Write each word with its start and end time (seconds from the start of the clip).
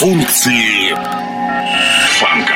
функции 0.00 0.94
фанка. 2.18 2.54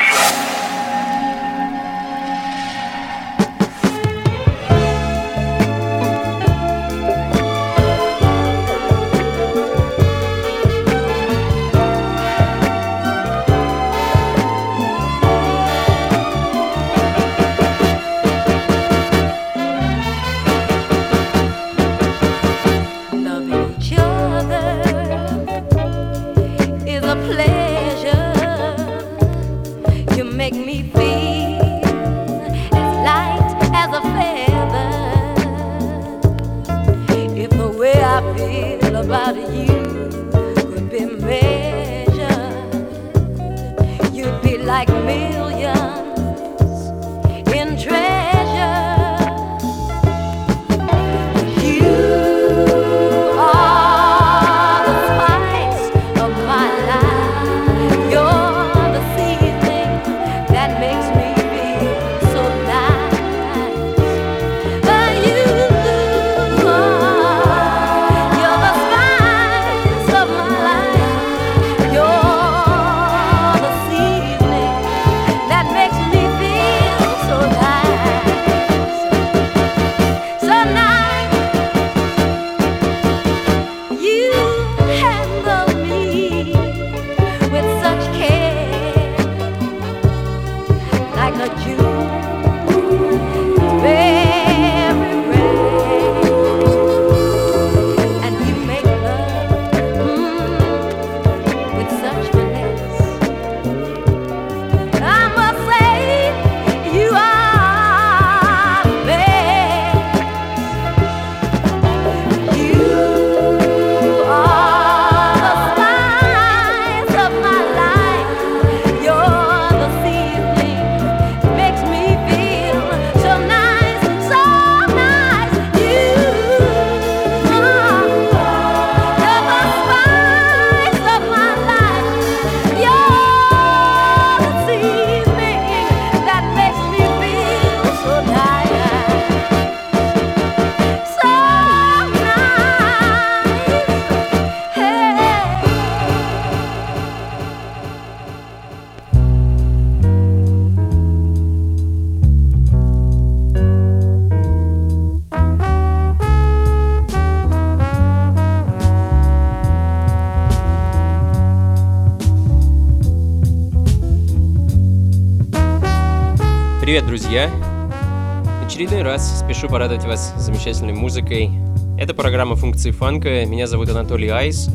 Спешу 169.65 169.73
порадовать 169.73 170.05
вас 170.05 170.31
замечательной 170.37 170.93
музыкой. 170.93 171.49
Это 171.97 172.13
программа 172.13 172.55
«Функции 172.55 172.91
фанка». 172.91 173.47
Меня 173.47 173.65
зовут 173.65 173.89
Анатолий 173.89 174.29
Айс. 174.29 174.69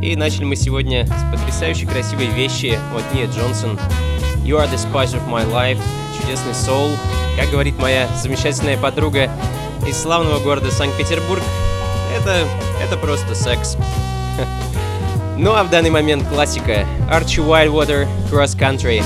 И 0.00 0.16
начали 0.16 0.44
мы 0.44 0.56
сегодня 0.56 1.06
с 1.06 1.30
потрясающей, 1.30 1.86
красивой 1.86 2.28
вещи 2.28 2.78
от 2.96 3.14
Ния 3.14 3.26
Джонсон. 3.26 3.78
«You 4.42 4.56
are 4.56 4.66
the 4.70 4.78
spice 4.78 5.12
of 5.12 5.28
my 5.28 5.44
life»— 5.52 5.78
чудесный 6.18 6.54
соул. 6.54 6.88
Как 7.38 7.50
говорит 7.50 7.78
моя 7.78 8.08
замечательная 8.16 8.78
подруга 8.78 9.30
из 9.86 10.00
славного 10.00 10.42
города 10.42 10.70
Санкт-Петербург, 10.70 11.42
это, 12.18 12.48
это 12.82 12.96
просто 12.96 13.34
секс. 13.34 13.76
Ну 15.36 15.52
а 15.54 15.64
в 15.64 15.70
данный 15.70 15.90
момент 15.90 16.26
классика. 16.28 16.86
Archie 17.10 17.44
Wildwater, 17.46 18.06
Cross 18.30 18.58
Country. 18.58 19.02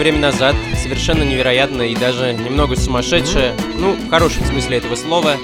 Время 0.00 0.18
назад, 0.18 0.56
совершенно 0.82 1.22
невероятно 1.22 1.82
и 1.82 1.94
даже 1.94 2.32
немного 2.32 2.74
сумасшедшая, 2.74 3.54
ну, 3.78 3.92
в 3.92 4.08
хорошем 4.08 4.46
смысле 4.46 4.78
этого 4.78 4.94
слова, 4.94 5.36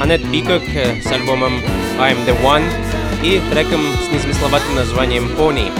Аннет 0.00 0.22
Пикок 0.32 0.62
э, 0.74 1.02
с 1.02 1.12
альбомом 1.12 1.60
I'm 1.98 2.16
the 2.26 2.34
One 2.42 2.64
и 3.22 3.42
треком 3.52 3.82
с 4.02 4.10
незамысловатым 4.10 4.74
названием 4.74 5.30
Pony. 5.36 5.70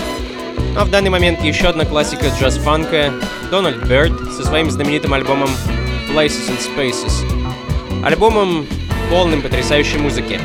А 0.77 0.85
в 0.85 0.91
данный 0.91 1.09
момент 1.09 1.43
еще 1.43 1.69
одна 1.69 1.87
классика 1.87 2.27
джаз-фанка 2.27 3.11
Дональд 3.51 3.89
Бёрд 3.89 4.13
со 4.37 4.45
своим 4.45 4.71
знаменитым 4.71 5.15
альбомом 5.15 5.49
Places 6.15 6.51
and 6.51 6.77
Spaces. 6.77 8.05
Альбомом 8.05 8.67
полным 9.09 9.41
потрясающей 9.41 9.99
музыки. 9.99 10.39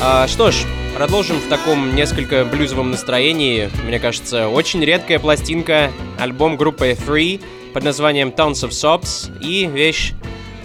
А, 0.00 0.28
что 0.28 0.52
ж, 0.52 0.64
продолжим 0.96 1.38
в 1.38 1.48
таком 1.48 1.96
несколько 1.96 2.44
блюзовом 2.44 2.92
настроении. 2.92 3.68
Мне 3.84 3.98
кажется, 3.98 4.48
очень 4.48 4.84
редкая 4.84 5.18
пластинка, 5.18 5.90
альбом 6.18 6.56
группы 6.56 6.90
Free 6.92 7.42
под 7.72 7.84
названием 7.84 8.28
Tons 8.28 8.66
of 8.66 8.70
Sobs 8.70 9.30
и 9.40 9.66
вещь 9.66 10.12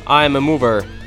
I'm 0.06 0.38
a 0.38 0.39
Mover– 0.39 0.86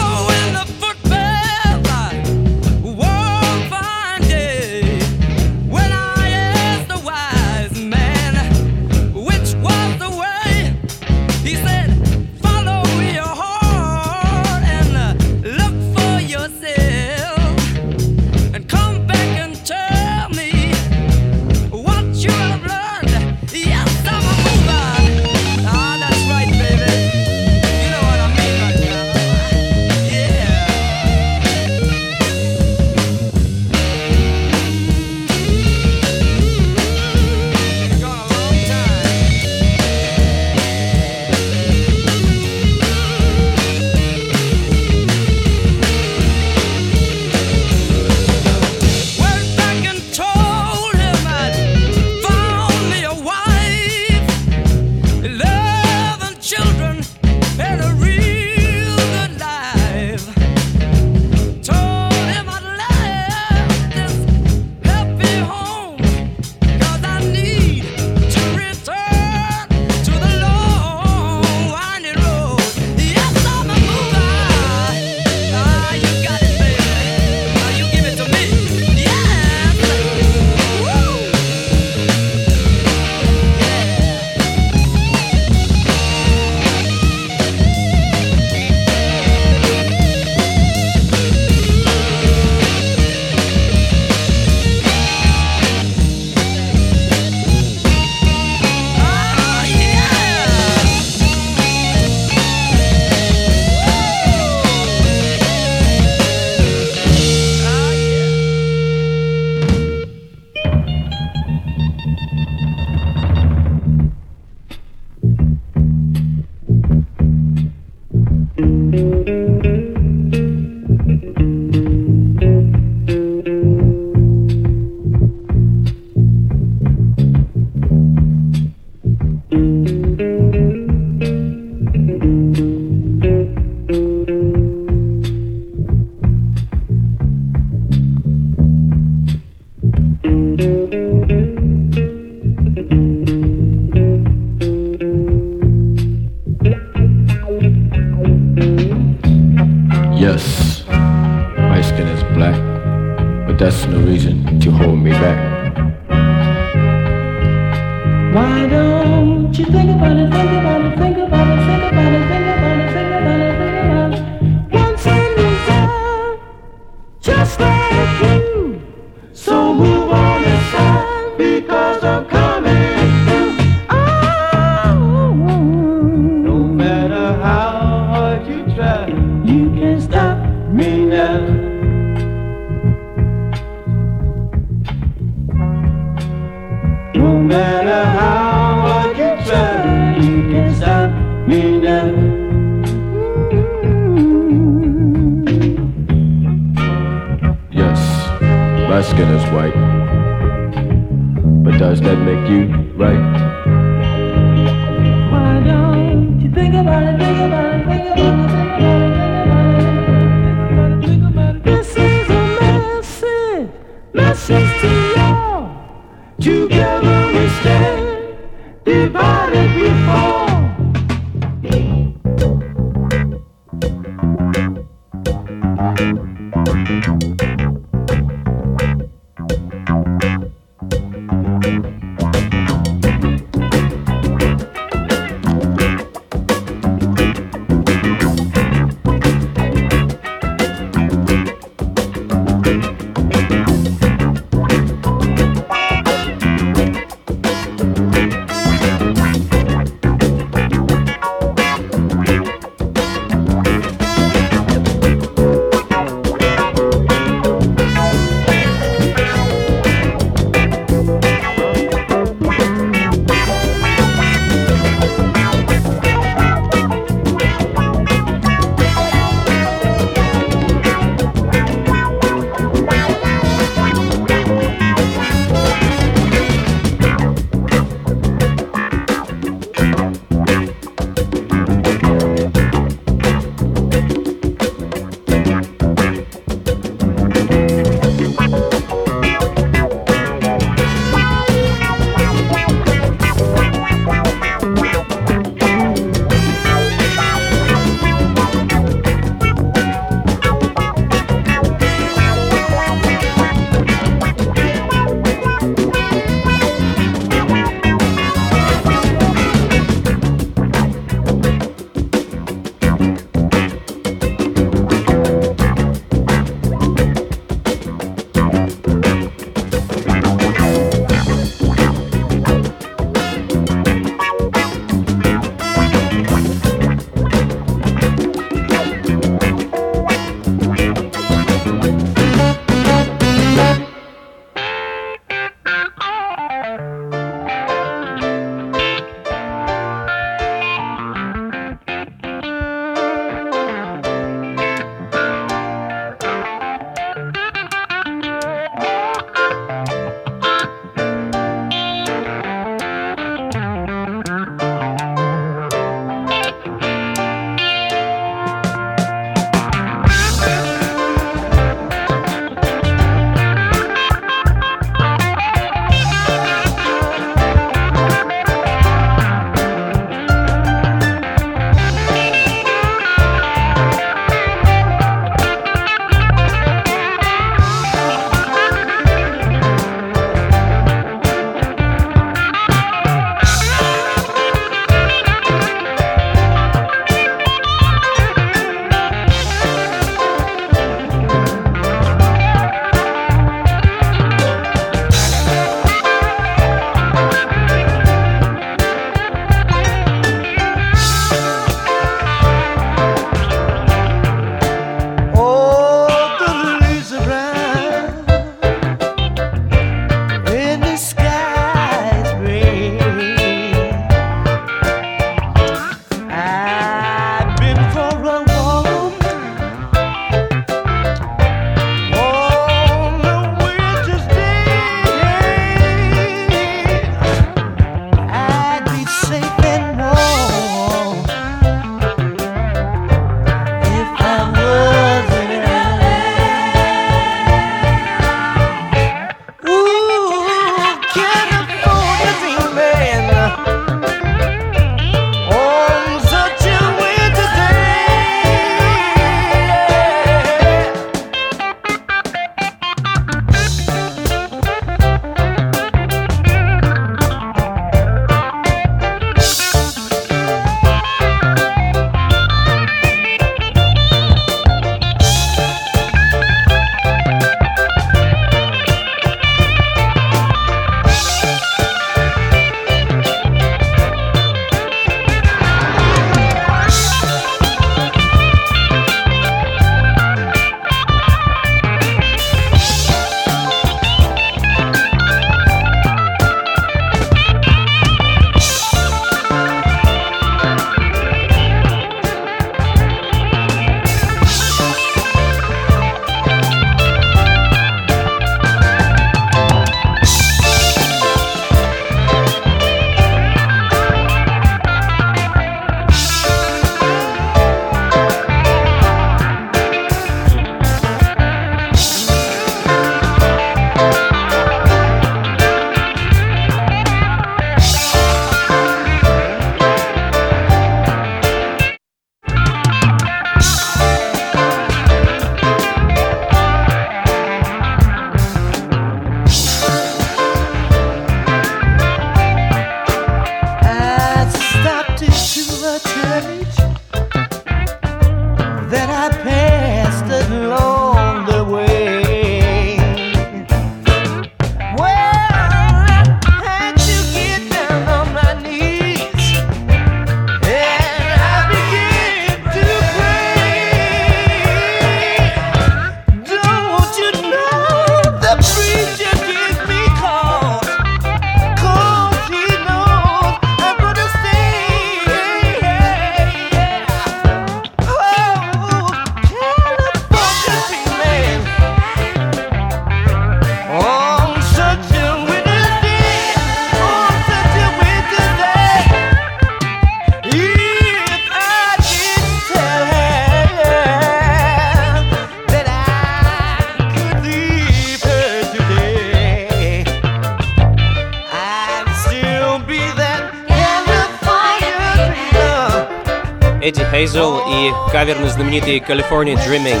кавер 598.16 598.38
на 598.38 598.48
знаменитый 598.48 598.96
California 598.96 599.56
Dreaming. 599.56 600.00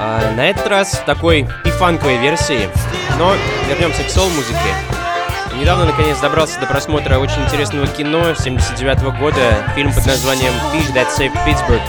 А 0.00 0.32
на 0.34 0.50
этот 0.50 0.66
раз 0.66 0.94
в 0.94 1.04
такой 1.04 1.48
и 1.64 1.70
фанковой 1.70 2.16
версии. 2.16 2.68
Но 3.20 3.34
вернемся 3.68 4.02
к 4.02 4.10
сол-музыке. 4.10 4.74
Недавно, 5.54 5.84
наконец, 5.84 6.18
добрался 6.18 6.58
до 6.58 6.66
просмотра 6.66 7.20
очень 7.20 7.40
интересного 7.44 7.86
кино 7.86 8.34
79 8.34 8.98
-го 8.98 9.16
года, 9.16 9.38
фильм 9.76 9.92
под 9.92 10.06
названием 10.06 10.52
«Fish 10.74 10.92
That 10.92 11.06
Saved 11.16 11.38
Pittsburgh». 11.46 11.80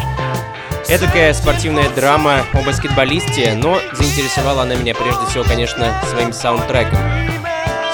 Эдакая 0.87 1.33
спортивная 1.33 1.89
драма 1.95 2.41
о 2.53 2.61
баскетболисте, 2.61 3.55
но 3.55 3.79
заинтересовала 3.93 4.61
она 4.61 4.75
меня 4.75 4.93
прежде 4.93 5.25
всего, 5.25 5.43
конечно, 5.43 5.91
своим 6.07 6.31
саундтреком. 6.33 6.99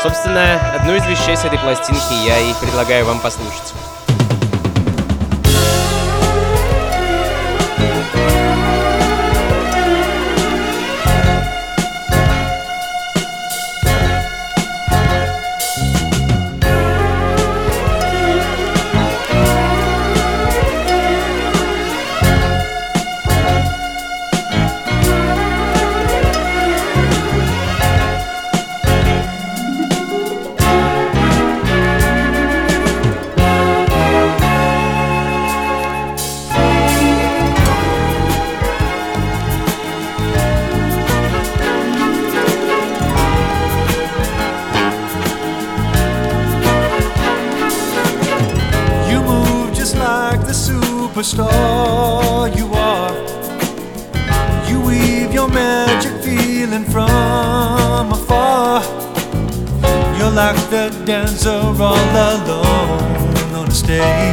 Собственно, 0.04 0.60
одну 0.76 0.94
из 0.96 1.06
вещей 1.06 1.38
с 1.38 1.46
этой 1.46 1.60
пластинки 1.60 2.28
я 2.28 2.38
и 2.40 2.54
предлагаю 2.62 3.06
вам 3.06 3.22
послушать. 3.22 3.74
stay. 63.86 64.25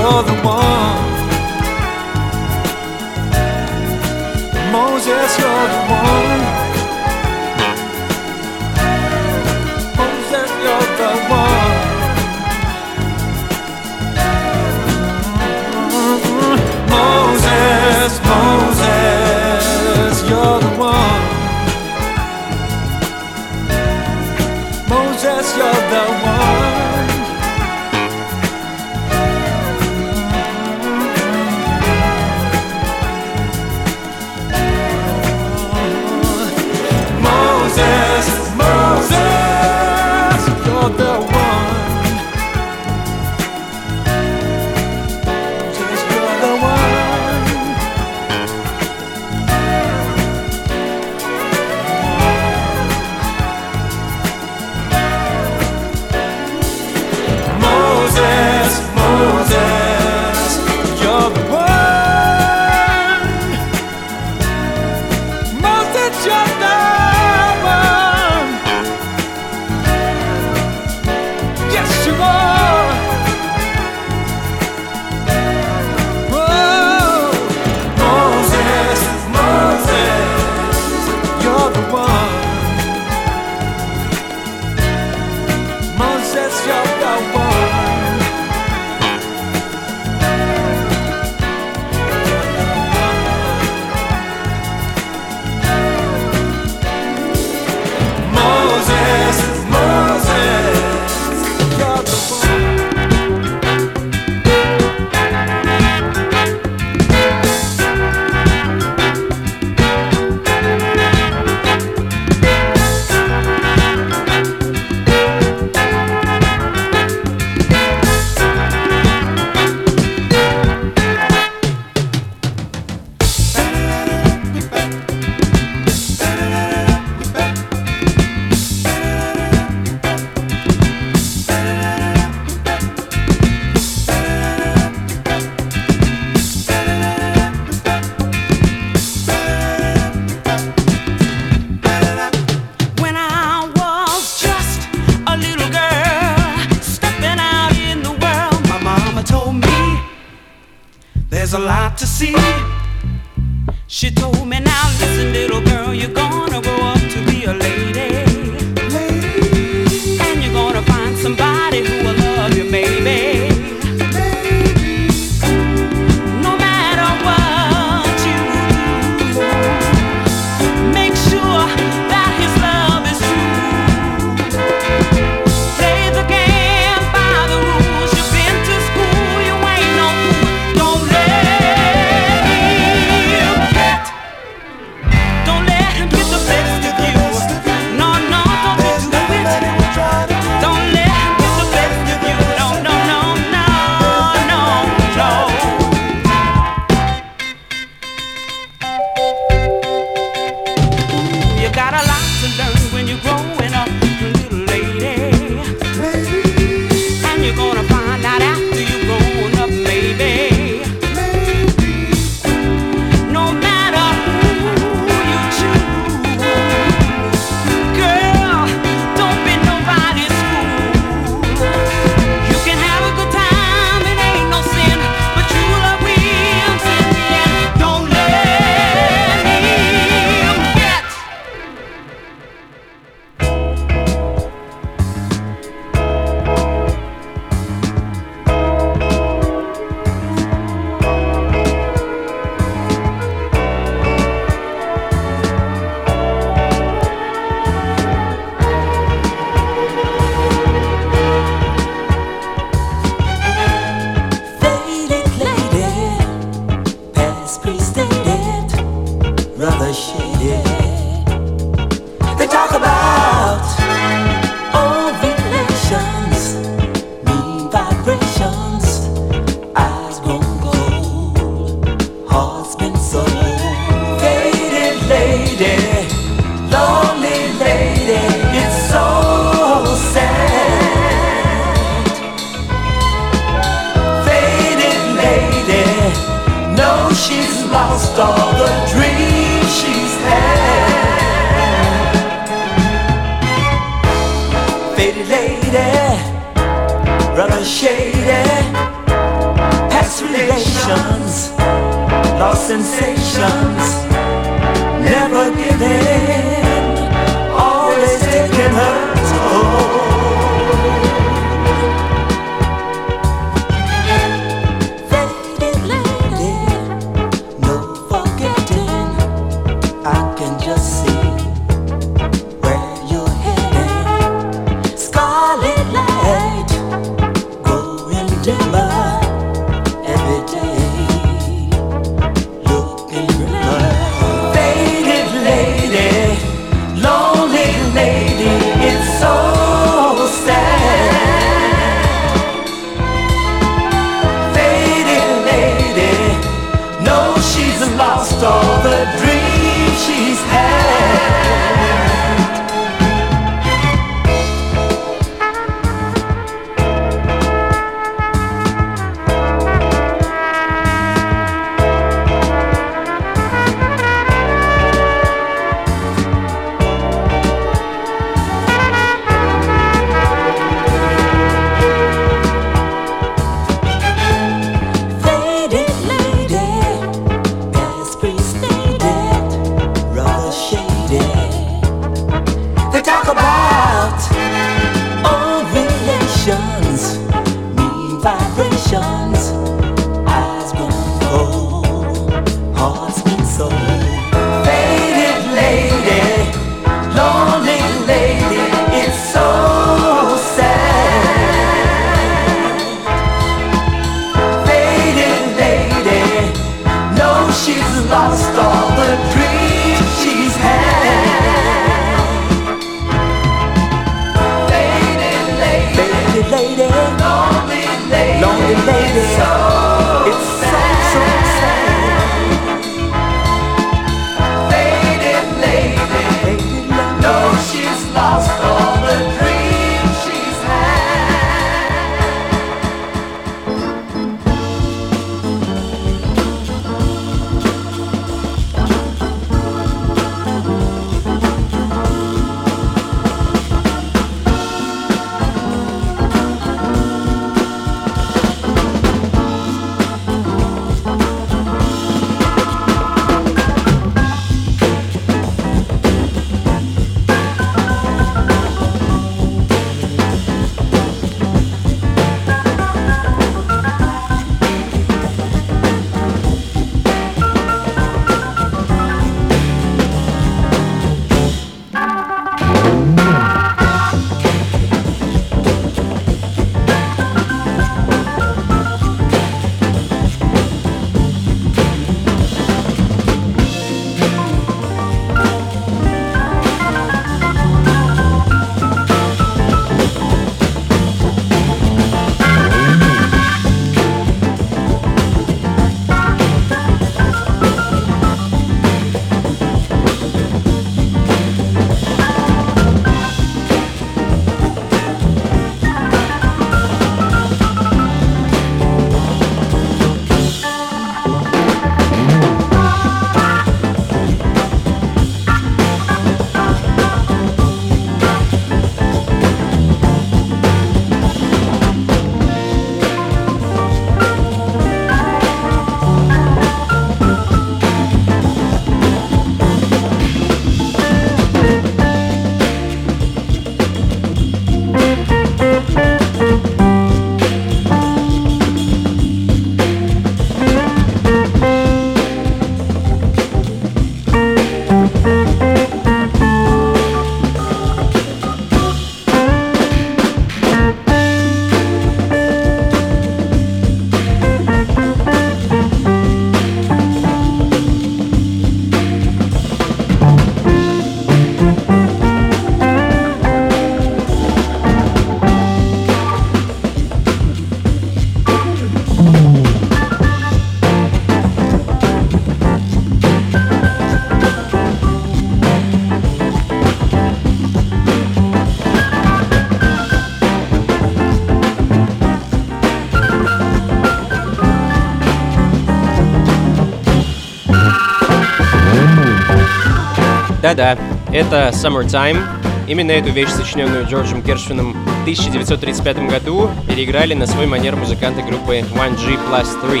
Да-да, 590.78 590.96
это 591.32 591.70
Summertime. 591.72 592.40
Именно 592.86 593.10
эту 593.10 593.30
вещь, 593.30 593.48
сочиненную 593.48 594.06
Джорджем 594.06 594.42
Гершвином 594.42 594.92
в 594.92 595.20
1935 595.22 596.28
году, 596.30 596.70
переиграли 596.86 597.34
на 597.34 597.48
свой 597.48 597.66
манер 597.66 597.96
музыканты 597.96 598.42
группы 598.42 598.76
1G 598.76 599.40
Plus 599.50 599.90
3. 599.90 600.00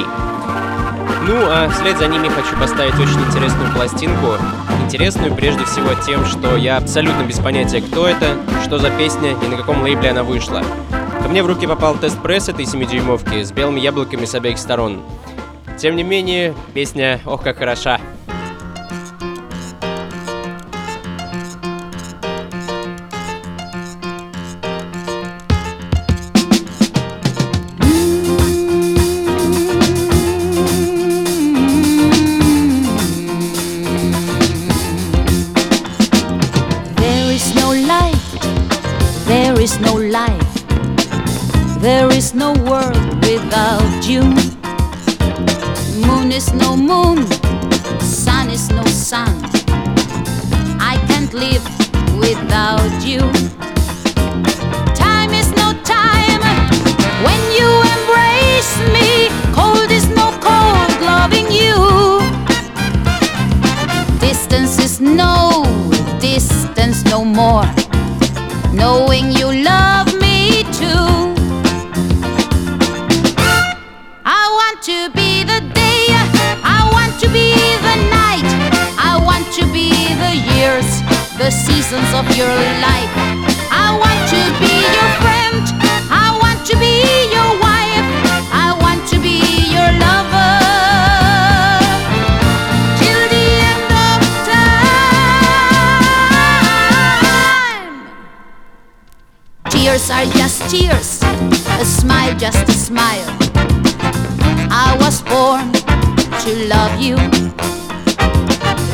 Ну, 1.26 1.34
а 1.48 1.68
вслед 1.68 1.98
за 1.98 2.06
ними 2.06 2.28
хочу 2.28 2.56
поставить 2.60 2.94
очень 2.94 3.20
интересную 3.26 3.74
пластинку. 3.74 4.34
Интересную 4.84 5.34
прежде 5.34 5.64
всего 5.64 5.94
тем, 6.06 6.24
что 6.24 6.54
я 6.54 6.76
абсолютно 6.76 7.24
без 7.24 7.40
понятия, 7.40 7.80
кто 7.80 8.06
это, 8.06 8.36
что 8.62 8.78
за 8.78 8.90
песня 8.90 9.32
и 9.32 9.48
на 9.48 9.56
каком 9.56 9.82
лейбле 9.82 10.10
она 10.10 10.22
вышла. 10.22 10.62
Ко 11.20 11.28
мне 11.28 11.42
в 11.42 11.48
руки 11.48 11.66
попал 11.66 11.96
тест-пресс 11.96 12.50
этой 12.50 12.66
7-дюймовки 12.66 13.42
с 13.42 13.50
белыми 13.50 13.80
яблоками 13.80 14.26
с 14.26 14.34
обеих 14.36 14.58
сторон. 14.58 15.02
Тем 15.76 15.96
не 15.96 16.04
менее, 16.04 16.54
песня 16.72 17.18
ох 17.26 17.42
как 17.42 17.58
хороша. 17.58 17.98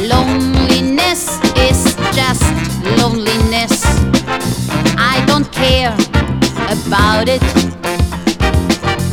Loneliness 0.04 1.40
is 1.56 1.96
just 2.12 2.44
loneliness. 2.98 3.82
I 4.98 5.24
don't 5.26 5.50
care 5.50 5.94
about 6.68 7.26
it. 7.26 7.40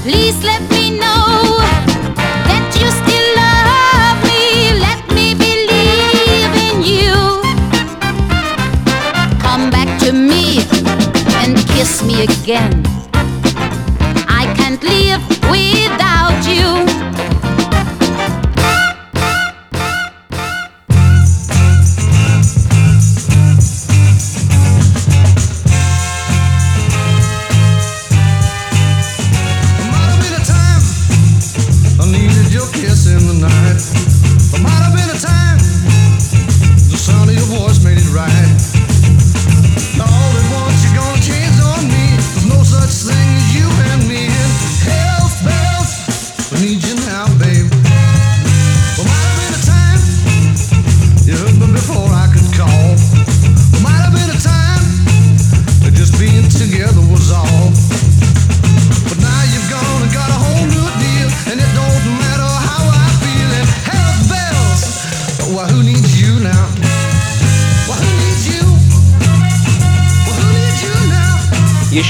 Please 0.04 0.44
let 0.44 0.62
me 0.70 1.00
know 1.00 1.60
that 2.44 2.76
you 2.76 2.92
still 2.92 3.28
love 3.40 4.20
me. 4.28 4.76
Let 4.84 5.00
me 5.16 5.34
believe 5.34 6.54
in 6.68 6.84
you. 6.84 7.16
Come 9.40 9.70
back 9.72 9.88
to 10.02 10.12
me 10.12 10.60
and 11.40 11.56
kiss 11.70 12.04
me 12.04 12.24
again. 12.24 12.91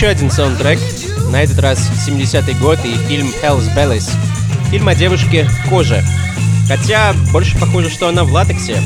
Еще 0.02 0.10
один 0.10 0.32
саундтрек, 0.32 0.80
на 1.30 1.44
этот 1.44 1.60
раз 1.60 1.88
70-й 2.08 2.56
год 2.56 2.80
и 2.84 2.96
фильм 3.08 3.32
Hell's 3.44 3.72
Bells. 3.76 4.10
Фильм 4.72 4.88
о 4.88 4.96
девушке 4.96 5.48
коже. 5.70 6.04
Хотя 6.68 7.14
больше 7.32 7.56
похоже, 7.60 7.92
что 7.92 8.08
она 8.08 8.24
в 8.24 8.32
латексе. 8.32 8.82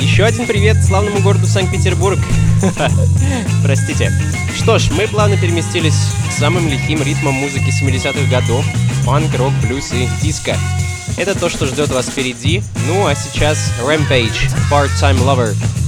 Еще 0.00 0.24
один 0.24 0.48
привет 0.48 0.84
славному 0.84 1.20
городу 1.20 1.46
Санкт-Петербург. 1.46 2.18
Простите. 3.62 4.12
Что 4.56 4.80
ж, 4.80 4.90
мы 4.90 5.06
плавно 5.06 5.36
переместились 5.36 6.08
к 6.28 6.32
самым 6.32 6.68
лихим 6.68 7.00
ритмам 7.04 7.34
музыки 7.34 7.70
70-х 7.70 8.28
годов. 8.28 8.64
Фанк, 9.04 9.32
рок, 9.38 9.52
блюз 9.62 9.92
и 9.92 10.08
диско. 10.20 10.56
Это 11.18 11.38
то, 11.38 11.48
что 11.48 11.66
ждет 11.66 11.90
вас 11.90 12.06
впереди. 12.06 12.64
Ну 12.88 13.06
а 13.06 13.14
сейчас 13.14 13.72
Rampage, 13.86 14.50
Part-Time 14.72 15.20
Lover. 15.24 15.79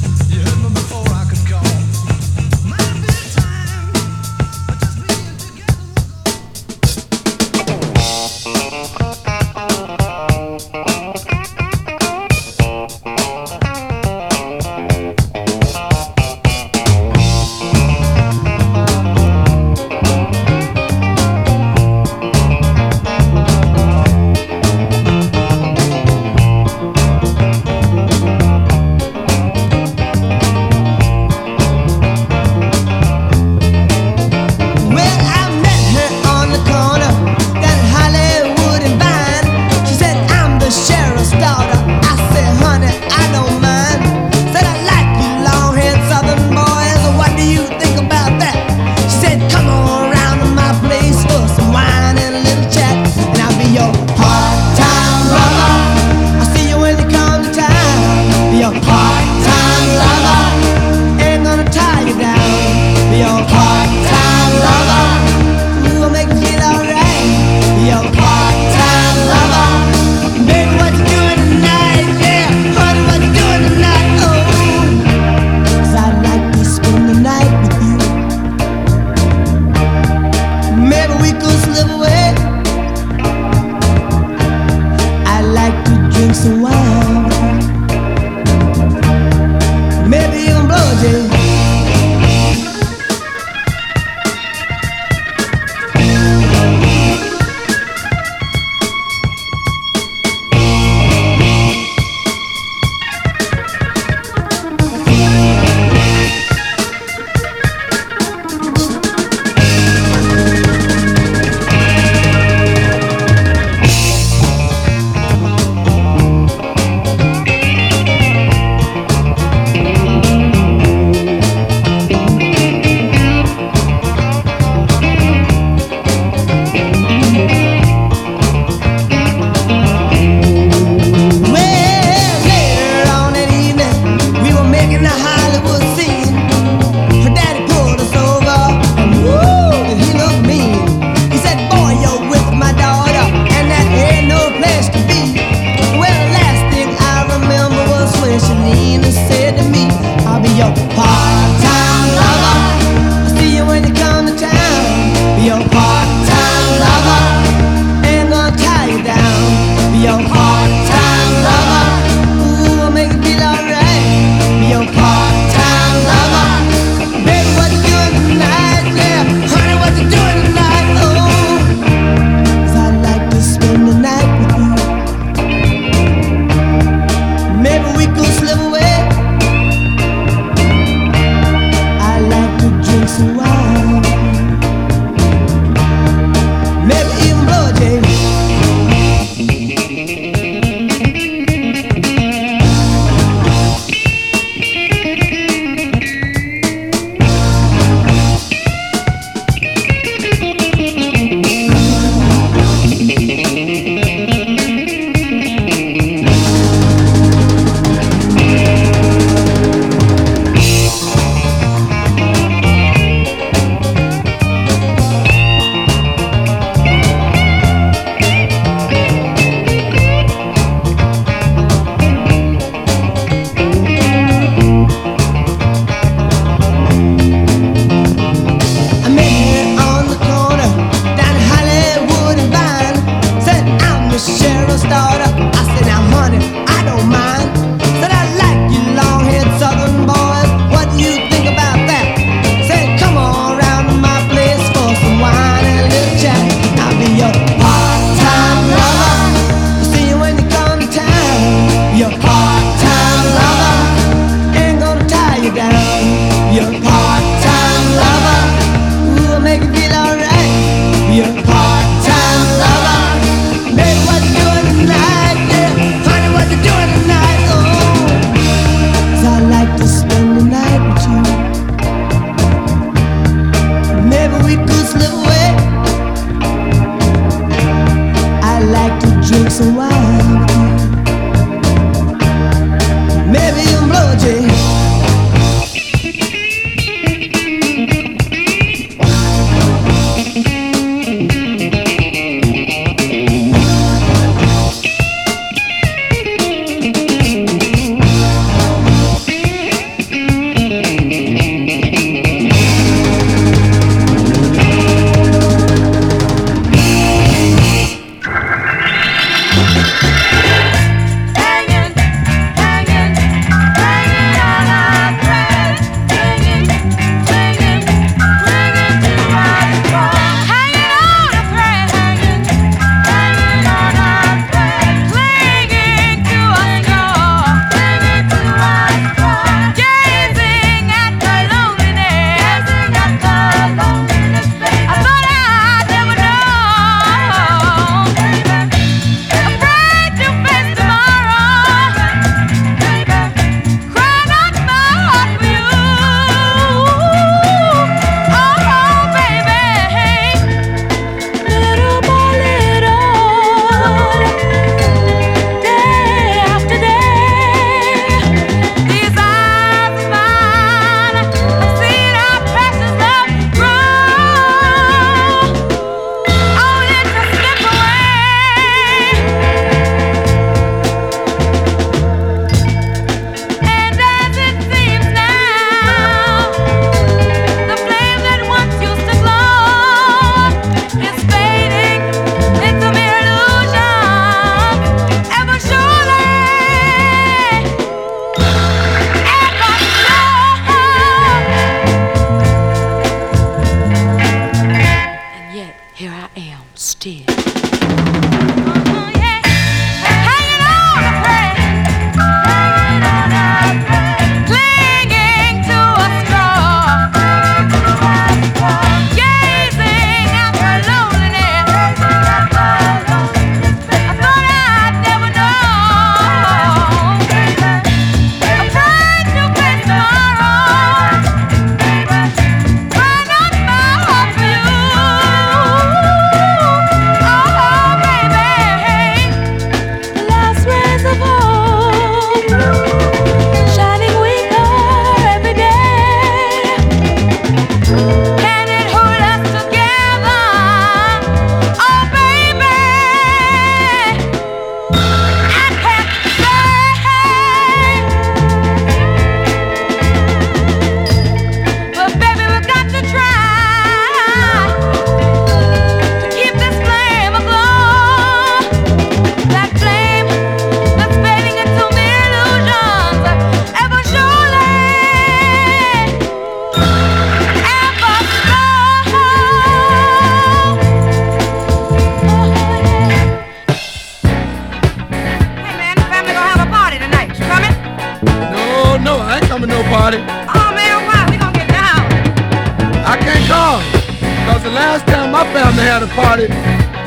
family 485.53 485.85
had 485.85 486.03
a 486.03 486.09
party. 486.17 486.47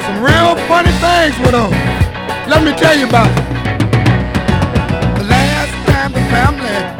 Some 0.05 0.21
real 0.21 0.53
funny 0.69 0.93
things 1.01 1.33
went 1.41 1.55
on. 1.55 1.71
Let 2.47 2.63
me 2.63 2.71
tell 2.77 2.95
you 2.95 3.07
about 3.07 3.25
it. 3.25 3.45
The 5.17 5.25
last 5.25 5.73
time 5.89 6.11
the 6.13 6.21
family 6.29 6.94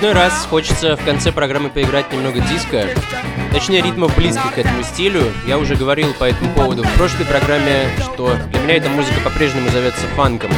очередной 0.00 0.22
раз 0.22 0.46
хочется 0.48 0.96
в 0.96 1.04
конце 1.04 1.30
программы 1.30 1.68
поиграть 1.68 2.10
немного 2.10 2.40
диска, 2.40 2.86
точнее 3.52 3.82
ритма 3.82 4.08
близких 4.08 4.54
к 4.54 4.58
этому 4.58 4.82
стилю. 4.82 5.30
Я 5.46 5.58
уже 5.58 5.76
говорил 5.76 6.14
по 6.14 6.24
этому 6.24 6.50
поводу 6.54 6.84
в 6.84 6.94
прошлой 6.94 7.26
программе, 7.26 7.86
что 8.00 8.34
для 8.50 8.60
меня 8.60 8.76
эта 8.76 8.88
музыка 8.88 9.20
по-прежнему 9.22 9.68
зовется 9.68 10.06
фанком. 10.16 10.50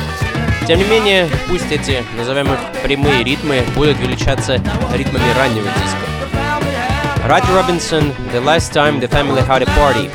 Тем 0.68 0.78
не 0.78 0.84
менее, 0.84 1.28
пусть 1.49 1.72
эти, 1.72 2.05
назовем 2.16 2.53
их 2.53 2.59
прямые 2.84 3.24
ритмы, 3.24 3.64
будут 3.74 3.99
величаться 3.99 4.62
ритмами 4.95 5.36
раннего 5.36 5.66
диска. 5.66 7.26
Ради 7.26 7.51
Робинсон, 7.51 8.12
The 8.32 8.45
Last 8.45 8.72
Time 8.72 9.01
The 9.01 9.11
Family 9.11 9.45
Had 9.45 9.64
a 9.64 9.76
Party. 9.76 10.09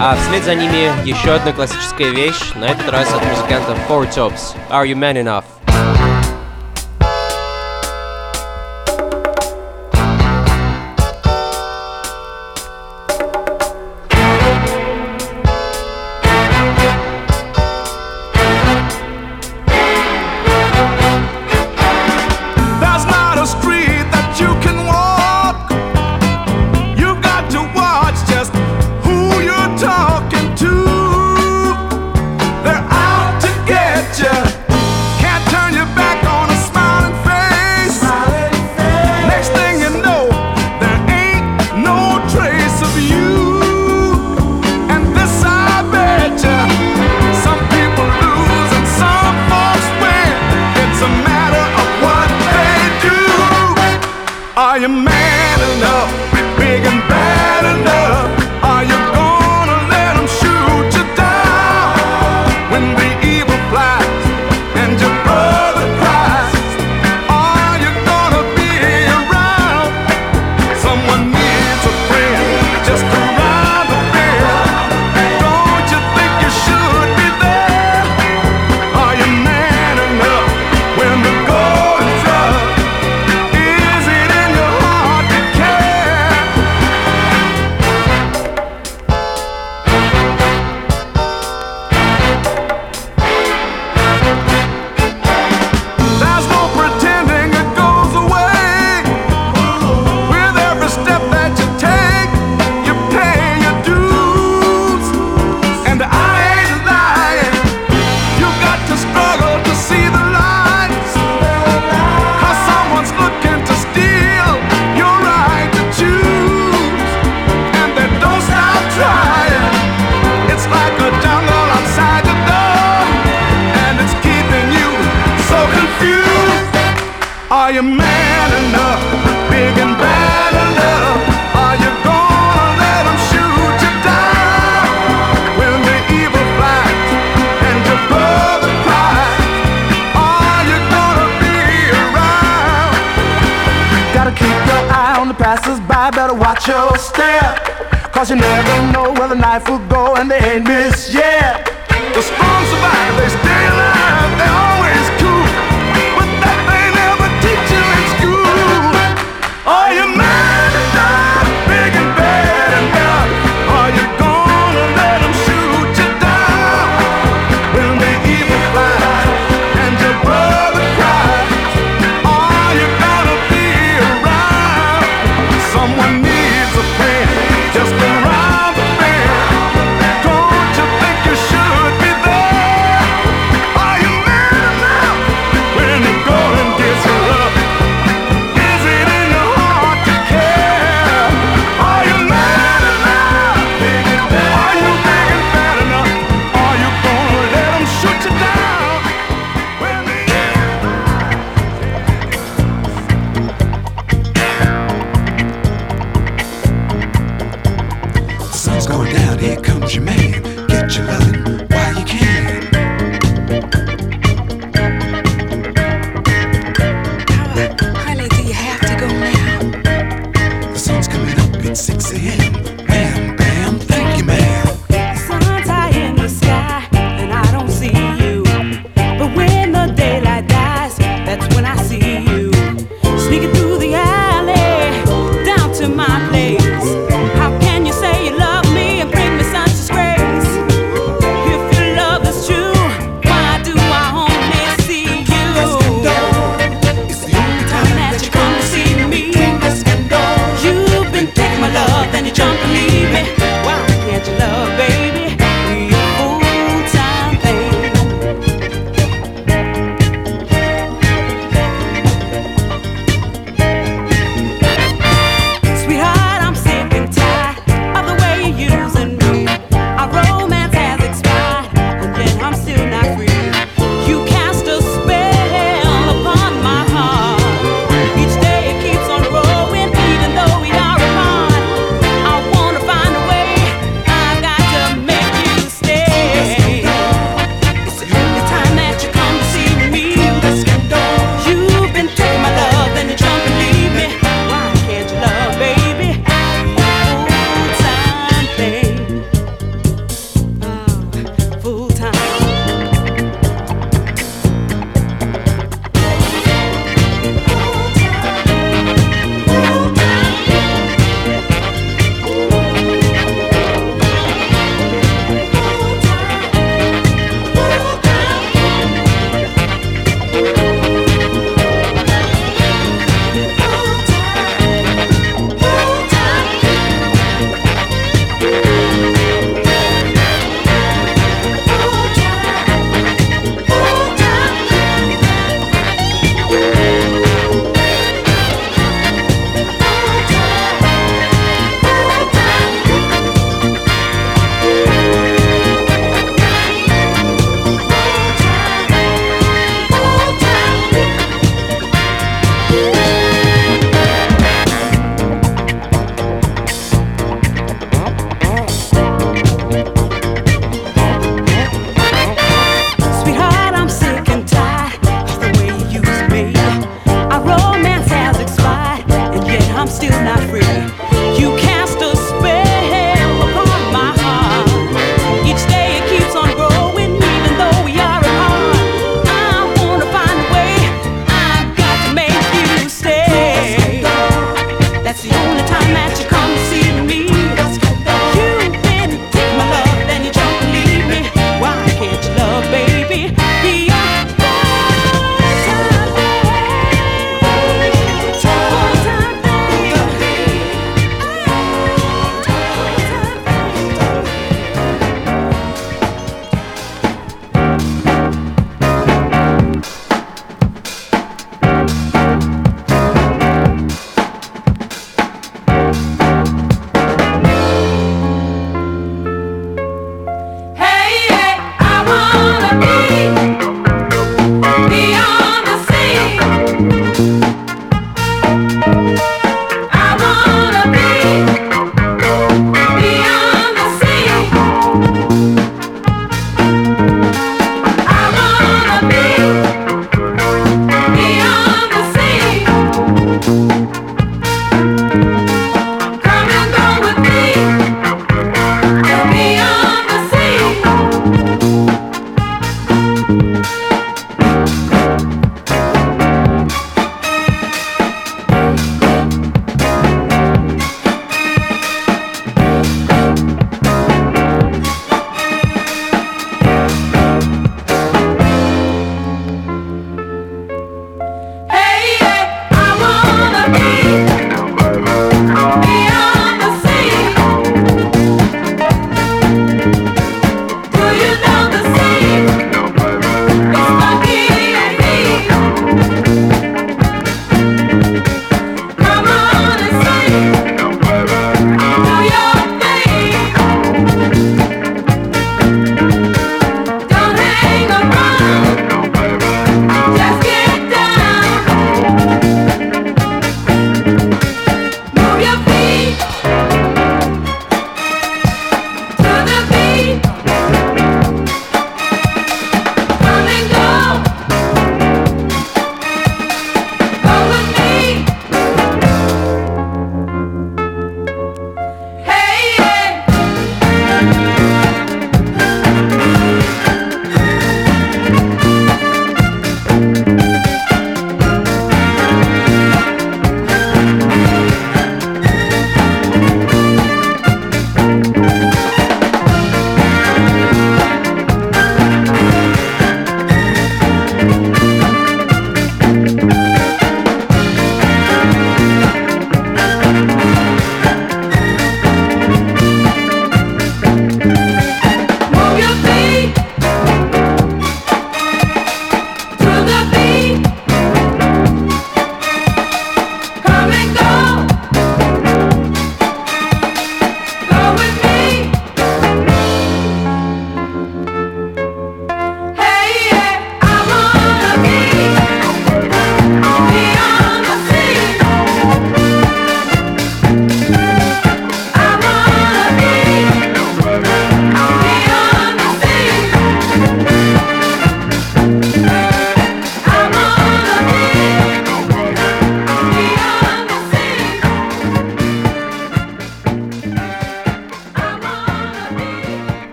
А 0.00 0.16
вслед 0.16 0.42
за 0.42 0.56
ними 0.56 0.90
еще 1.08 1.34
одна 1.34 1.52
классическая 1.52 2.10
вещь, 2.10 2.54
на 2.56 2.64
этот 2.64 2.88
раз 2.90 3.12
от 3.12 3.24
музыкантов 3.24 3.78
Four 3.88 4.12
Tops, 4.12 4.56
Are 4.68 4.84
You 4.84 4.96
Man 4.96 5.22
Enough? 5.22 5.63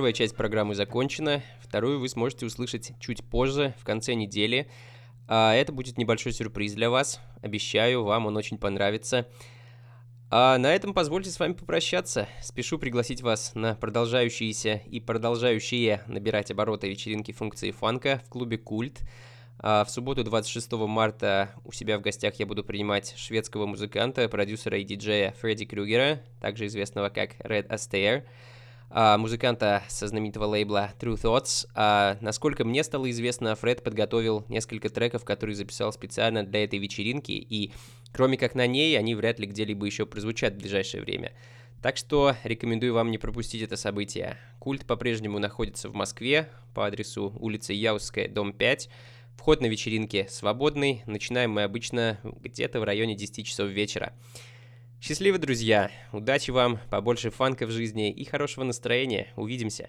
Первая 0.00 0.14
часть 0.14 0.34
программы 0.34 0.74
закончена, 0.74 1.42
вторую 1.60 2.00
вы 2.00 2.08
сможете 2.08 2.46
услышать 2.46 2.92
чуть 3.00 3.22
позже, 3.22 3.74
в 3.78 3.84
конце 3.84 4.14
недели. 4.14 4.66
А 5.28 5.52
это 5.52 5.74
будет 5.74 5.98
небольшой 5.98 6.32
сюрприз 6.32 6.72
для 6.72 6.88
вас. 6.88 7.20
Обещаю, 7.42 8.02
вам 8.04 8.24
он 8.24 8.34
очень 8.34 8.56
понравится. 8.56 9.28
А 10.30 10.56
на 10.56 10.74
этом 10.74 10.94
позвольте 10.94 11.28
с 11.28 11.38
вами 11.38 11.52
попрощаться. 11.52 12.26
Спешу 12.40 12.78
пригласить 12.78 13.20
вас 13.20 13.54
на 13.54 13.74
продолжающиеся 13.74 14.80
и 14.86 15.00
продолжающие 15.00 16.02
набирать 16.06 16.50
обороты 16.50 16.88
вечеринки 16.88 17.32
функции 17.32 17.70
фанка 17.70 18.22
в 18.24 18.30
клубе 18.30 18.56
«Культ». 18.56 19.02
А 19.58 19.84
в 19.84 19.90
субботу 19.90 20.24
26 20.24 20.72
марта 20.72 21.50
у 21.62 21.72
себя 21.72 21.98
в 21.98 22.00
гостях 22.00 22.36
я 22.36 22.46
буду 22.46 22.64
принимать 22.64 23.12
шведского 23.18 23.66
музыканта, 23.66 24.30
продюсера 24.30 24.78
и 24.78 24.82
диджея 24.84 25.32
Фредди 25.42 25.66
Крюгера, 25.66 26.22
также 26.40 26.68
известного 26.68 27.10
как 27.10 27.38
Red 27.40 27.68
Astaire 27.68 28.24
музыканта 28.90 29.84
со 29.88 30.08
знаменитого 30.08 30.46
лейбла 30.46 30.92
True 30.98 31.14
Thoughts. 31.14 31.68
А, 31.74 32.18
насколько 32.20 32.64
мне 32.64 32.82
стало 32.82 33.10
известно, 33.10 33.54
Фред 33.54 33.84
подготовил 33.84 34.44
несколько 34.48 34.88
треков, 34.88 35.24
которые 35.24 35.54
записал 35.54 35.92
специально 35.92 36.44
для 36.44 36.64
этой 36.64 36.78
вечеринки, 36.78 37.32
и 37.32 37.72
кроме 38.12 38.36
как 38.36 38.54
на 38.54 38.66
ней, 38.66 38.98
они 38.98 39.14
вряд 39.14 39.38
ли 39.38 39.46
где-либо 39.46 39.86
еще 39.86 40.06
прозвучат 40.06 40.54
в 40.54 40.58
ближайшее 40.58 41.02
время. 41.02 41.32
Так 41.82 41.96
что 41.96 42.36
рекомендую 42.44 42.92
вам 42.92 43.10
не 43.10 43.16
пропустить 43.16 43.62
это 43.62 43.76
событие. 43.76 44.36
Культ 44.58 44.84
по-прежнему 44.84 45.38
находится 45.38 45.88
в 45.88 45.94
Москве 45.94 46.50
по 46.74 46.86
адресу 46.86 47.34
улица 47.40 47.72
Яузская, 47.72 48.28
дом 48.28 48.52
5. 48.52 48.90
Вход 49.36 49.62
на 49.62 49.66
вечеринки 49.66 50.26
свободный. 50.28 51.02
Начинаем 51.06 51.52
мы 51.52 51.62
обычно 51.62 52.20
где-то 52.22 52.80
в 52.80 52.84
районе 52.84 53.14
10 53.14 53.46
часов 53.46 53.68
вечера. 53.68 54.12
Счастливо, 55.00 55.38
друзья! 55.38 55.90
Удачи 56.12 56.50
вам, 56.50 56.78
побольше 56.90 57.30
фанка 57.30 57.66
в 57.66 57.70
жизни 57.70 58.12
и 58.12 58.26
хорошего 58.26 58.64
настроения. 58.64 59.28
Увидимся! 59.34 59.88